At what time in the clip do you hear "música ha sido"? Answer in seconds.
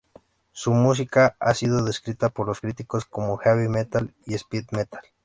0.73-1.85